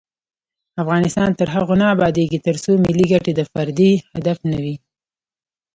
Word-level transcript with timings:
افغانستان 0.83 1.29
تر 1.39 1.47
هغو 1.55 1.75
نه 1.81 1.85
ابادیږي، 1.95 2.39
ترڅو 2.47 2.71
ملي 2.85 3.05
ګټې 3.13 3.31
د 3.35 3.41
فردي 3.51 3.91
هدف 4.13 4.37
نه 4.51 4.57
وي. 4.63 4.75